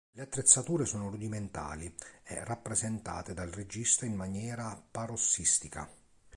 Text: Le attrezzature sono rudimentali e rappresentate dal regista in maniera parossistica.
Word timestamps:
Le 0.13 0.23
attrezzature 0.23 0.85
sono 0.87 1.11
rudimentali 1.11 1.95
e 2.23 2.43
rappresentate 2.43 3.35
dal 3.35 3.49
regista 3.51 4.03
in 4.03 4.15
maniera 4.15 4.83
parossistica. 4.89 5.87